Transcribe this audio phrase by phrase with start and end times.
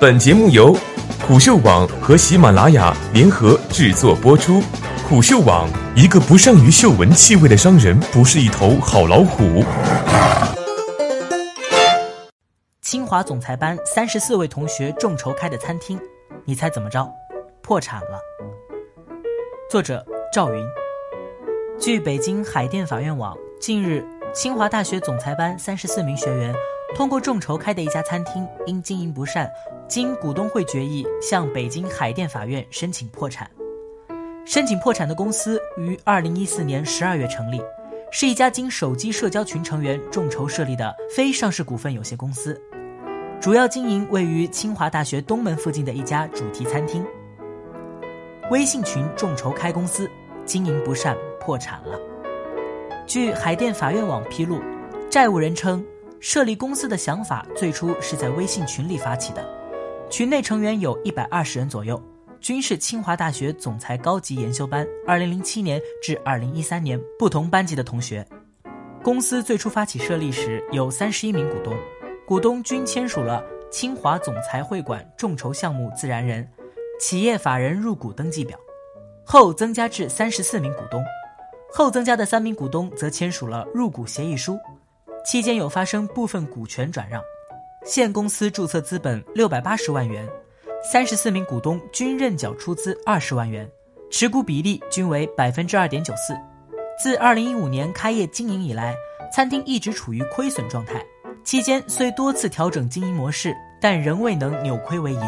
[0.00, 0.76] 本节目由
[1.26, 4.62] 虎嗅网和喜马拉雅联合制作播出。
[5.08, 9.64] 虎嗅网：一个不善于嗅闻气味的商人，不是一头好老虎。
[12.80, 15.98] 清华总裁班三十四位同学众筹开的餐厅，
[16.44, 17.04] 你猜怎么着？
[17.60, 18.20] 破产了。
[19.68, 20.64] 作者赵云。
[21.76, 26.54] 据北京海淀法院网，近日，清华大学总裁班三十四名学员
[26.94, 29.50] 通过众筹开的一家餐厅，因经营不善，
[29.86, 33.48] 经股东会决议向北京海淀法院申请破产。
[34.44, 37.60] 申请破产的公司于二零一四年十二月成立，
[38.10, 42.60] 是一家经手机社交群成员众筹设立的非上市股份有限公司。
[43.40, 47.04] 主要经营位于清华大学东门附近的一家主题餐厅。
[48.50, 50.10] 微信群众筹开公司，
[50.46, 52.00] 经营不善破产了。
[53.06, 54.60] 据海淀法院网披露，
[55.10, 55.84] 债务人称，
[56.20, 59.48] 设立公司的想法最初是在微信群里发起的，
[60.10, 62.00] 群内成员有一百二十人左右，
[62.40, 68.26] 均是清华大学总裁高级研修班二零零七年至二零一三年不同班级的同学。
[69.02, 71.74] 公司最初发起设立时有三十一名股东。
[72.26, 76.46] 股东均签署了清华总裁会馆众筹项目自然人、
[77.00, 78.58] 企业法人入股登记表，
[79.24, 81.02] 后增加至三十四名股东，
[81.72, 84.58] 后增加的三名股东则签署了入股协议书，
[85.30, 87.22] 期间有发生部分股权转让。
[87.84, 90.26] 现公司注册资本六百八十万元，
[90.82, 93.70] 三十四名股东均认缴出资二十万元，
[94.10, 96.34] 持股比例均为百分之二点九四。
[96.98, 98.96] 自二零一五年开业经营以来，
[99.30, 101.04] 餐厅一直处于亏损状态。
[101.44, 105.22] 期间虽多次调整经营模式，但仍未能扭亏为盈，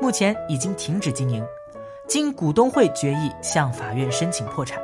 [0.00, 1.44] 目前已经停止经营。
[2.06, 4.80] 经股东会决议向法院申请破产。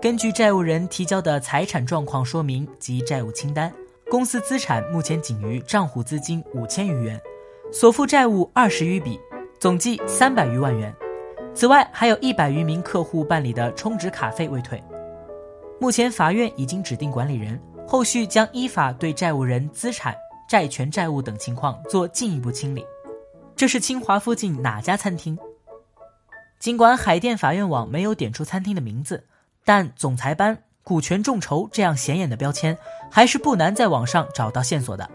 [0.00, 3.70] 根据债务人提交的财产状况说明及债务清单，
[4.08, 7.20] 公司资产目前仅余账户资金五千余元，
[7.70, 9.20] 所负债务二十余笔，
[9.58, 10.90] 总计三百余万元。
[11.54, 14.82] 此外，还有一百余名客户办理的充值卡费未退。
[15.78, 17.60] 目前法院已经指定管理人。
[17.86, 20.14] 后续将依法对债务人资产、
[20.48, 22.86] 债权、债务等情况做进一步清理。
[23.56, 25.36] 这是清华附近哪家餐厅？
[26.60, 29.24] 尽管海淀法院网没有点出餐厅的名字，
[29.64, 32.76] 但总裁班、股权众筹这样显眼的标签，
[33.10, 35.08] 还是不难在网上找到线索的。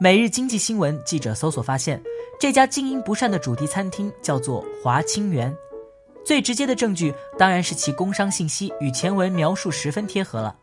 [0.00, 2.02] 每日经济新闻记者搜索发现，
[2.40, 5.54] 这家经营不善的主题餐厅叫做华清园。
[6.24, 10.54] 最直接的证据当然是其工商信息与前文描述十分贴合了。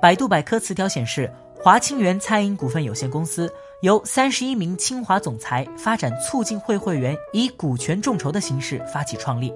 [0.00, 9.52] 百度百科词条显示，华清源餐饮股份有限公司由三十一名清华总裁发展促进会会员以股权众筹的形式发起创立。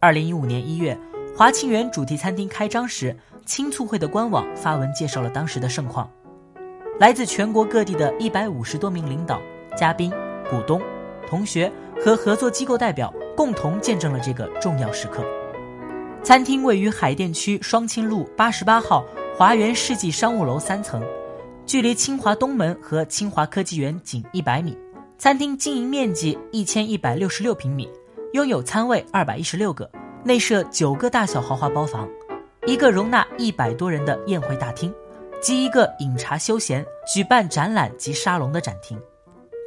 [0.00, 0.98] 二零一五年一月，
[1.36, 6.10] 华清园主题餐厅开张时，青促会的官网发文介绍了当时的盛况。
[6.98, 9.40] 来自全国各地的一百五十多名领导、
[9.76, 10.12] 嘉宾、
[10.50, 10.82] 股东、
[11.26, 11.72] 同学
[12.04, 15.24] 和合作机构代表共同见证了这个重要时刻。
[16.22, 19.04] 餐厅位于海淀区双清路八十八号。
[19.38, 21.02] 华园世纪商务楼三层，
[21.64, 24.76] 距离清华东门和清华科技园仅一百米。
[25.16, 27.88] 餐厅经营面积一千一百六十六平米，
[28.34, 29.90] 拥有餐位二百一十六个，
[30.22, 32.06] 内设九个大小豪华包房，
[32.66, 34.94] 一个容纳一百多人的宴会大厅，
[35.40, 39.00] 及一个饮茶休闲、举办展览及沙龙的展厅。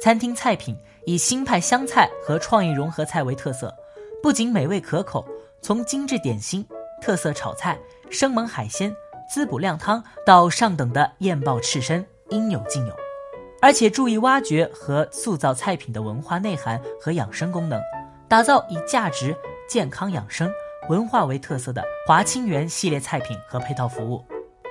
[0.00, 0.76] 餐厅菜品
[1.06, 3.74] 以新派湘菜和创意融合菜为特色，
[4.22, 5.26] 不仅美味可口，
[5.60, 6.64] 从精致点心、
[7.02, 7.76] 特色炒菜、
[8.08, 8.94] 生猛海鲜。
[9.28, 12.94] 滋补靓汤到上等的燕鲍刺身，应有尽有，
[13.60, 17.80] 而且注意挖掘和塑造菜品的文化内涵和养生功能，
[18.28, 19.34] 打造以价值、
[19.68, 20.50] 健康、养生、
[20.88, 24.24] 文化为特色的华清园系列菜品和配套服务。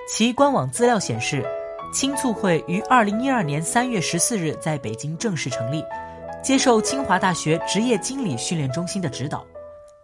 [0.08, 1.46] 其官网资料显示，
[1.94, 5.84] 青促会于二零一二年三月十四日在北京正式成立，
[6.42, 9.46] 接受清华大学职业经理训练中心的指导，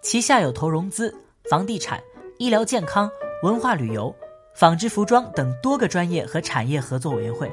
[0.01, 1.13] 旗下有投融资、
[1.49, 2.01] 房地产、
[2.37, 3.09] 医疗健康、
[3.43, 4.13] 文化旅游。
[4.55, 7.49] 纺织服装等多个专业和产业合作委员会，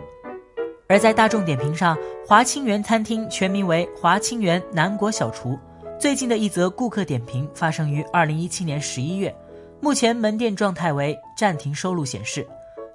[0.89, 1.97] 而在大众点评上，
[2.27, 5.57] 华清园餐厅全名为华清园南国小厨。
[5.98, 9.34] 最近的一则顾客点评发生于二零一七年十一月，
[9.81, 12.47] 目前门店状态为暂停收录显示，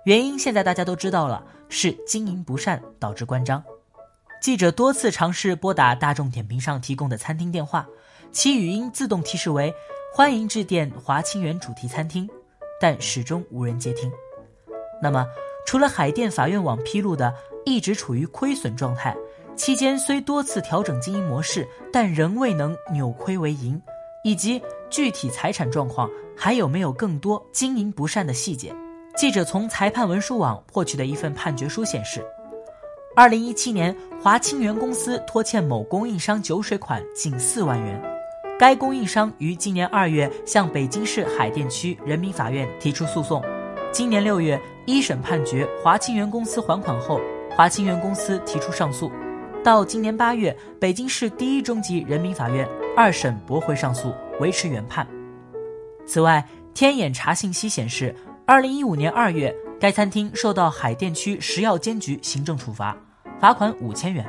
[0.05, 3.63] 原因现在大家都知道了，是经营不善导致关张。
[4.39, 7.87] 记者多次尝试拨打大众点评上提供的餐厅电话，
[8.31, 9.73] 其语音自动提示为
[10.13, 12.29] 欢迎致电华清园主题餐厅。
[12.79, 14.11] 但始终无人接听。
[15.01, 15.25] 那么，
[15.65, 17.33] 除了海淀法院网披露的
[17.65, 19.15] 一直处于亏损状态，
[19.55, 23.79] 期间虽多次调整经营模式，但仍未能扭亏为盈，
[24.23, 28.73] 以及具体财产状况还有没有更多经营不善的细节？
[29.15, 32.25] 记者从裁判文书网获取的一份判决书显示，
[33.15, 38.01] 二零一七年，华清源公司拖欠某供应商酒水款近四万元，
[38.57, 43.43] 该供应商于今年二月向北京市海淀区人民法院提出诉讼。
[43.91, 47.19] 今年六月，一审判决华清源公司还款后，
[47.55, 49.11] 华清源公司提出上诉。
[49.63, 52.67] 到今年八月，北京市第一中级人民法院
[52.97, 55.07] 二审驳回上诉，维持原判。
[56.05, 56.43] 此外，
[56.73, 58.15] 天眼查信息显示，
[58.45, 59.55] 二零一五年二月。
[59.79, 62.95] 该餐厅受到海淀区食药监局行政处罚，
[63.39, 64.23] 罚款五千元。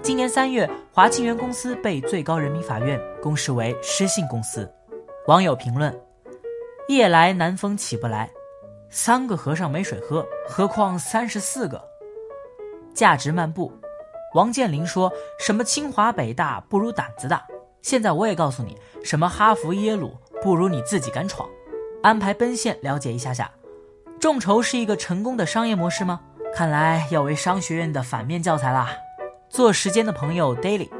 [0.00, 4.66] 今年三月，华清源公司被最高人民法院公示为失信公司。
[5.26, 5.94] 网友评论：
[6.88, 8.30] 夜来南风起不来，
[8.88, 11.82] 三个和尚没水喝，何况三十四个？
[12.94, 13.70] 价值漫步，
[14.34, 17.46] 王健林说什么清华北大不如胆子大。
[17.80, 21.48] 现在我也告诉你，什么哈佛耶鲁不如你自己敢闯。
[22.02, 23.50] 安排奔现了解一下下。
[24.20, 26.20] 众筹是一个成功的商业模式吗？
[26.54, 28.90] 看来要为商学院的反面教材啦。
[29.48, 30.90] 做时间的朋友 Daily，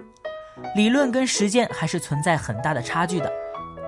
[0.74, 3.30] 理论跟实践还是存在很大的差距的，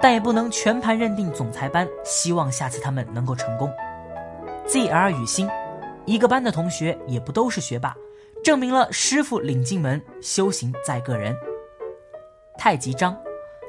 [0.02, 3.72] 但也不能全盘认定总裁班，希望下次他们能够成功。
[4.66, 5.48] ZR 雨欣，
[6.04, 7.96] 一个班的同学也不都是学霸，
[8.42, 11.36] 证明了师傅领进门，修行在个人。
[12.56, 13.16] 太极章，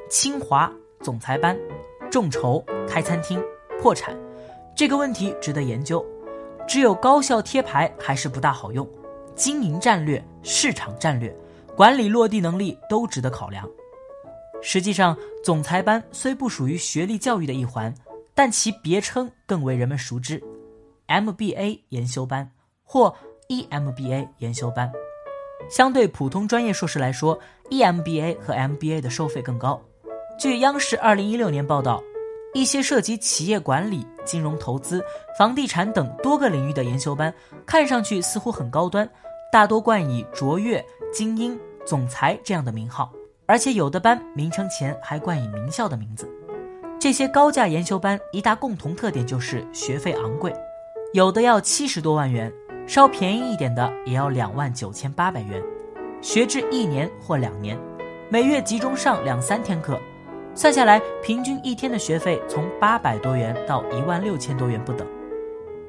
[0.08, 1.58] 清华总裁班，
[2.10, 3.42] 众筹开餐厅
[3.80, 4.16] 破产。
[4.74, 6.04] 这个问题值得研究，
[6.66, 8.88] 只有高效贴牌还是不大好用。
[9.34, 11.34] 经营战略、市场战略、
[11.76, 13.68] 管理落地能力都值得考量。
[14.62, 17.94] 实际上，总裁班虽不属于学历教育的一环，
[18.34, 20.42] 但其别称更为人们熟知
[21.08, 22.50] ：MBA 研修班
[22.84, 23.14] 或
[23.52, 24.90] EMBA 研修班。
[25.68, 27.38] 相对普通专业硕士来说
[27.70, 29.80] ，EMBA 和 MBA 的收费更高。
[30.38, 32.02] 据央视二零一六年报道。
[32.54, 35.02] 一些涉及企业管理、金融投资、
[35.38, 37.32] 房地产等多个领域的研修班，
[37.64, 39.08] 看上去似乎很高端，
[39.50, 43.10] 大多冠以卓越、精英、总裁这样的名号，
[43.46, 46.30] 而且有的班名称前还冠以名校的名字。
[47.00, 50.54] 这些高价研修班一大共同特点就是学费昂贵，
[51.14, 52.52] 有的要七十多万元，
[52.92, 55.62] 稍便宜一点的也要两万九千八百元，
[56.20, 57.74] 学制一年或两年，
[58.28, 59.98] 每月集中上两三天课。
[60.54, 65.08] 算下来，平均一天的学费从八百多元到一万六千多元不等。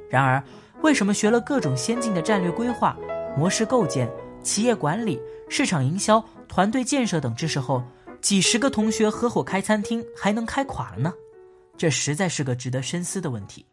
[0.09, 0.41] 然而，
[0.81, 2.97] 为什么学了各种先进的战略规划、
[3.35, 4.09] 模式构建、
[4.41, 7.83] 企业管理、市场营销、团队建设等知识后，
[8.21, 11.13] 几十个同学合伙开餐厅还能开垮了呢？
[11.75, 13.65] 这实在是个值得深思的问题。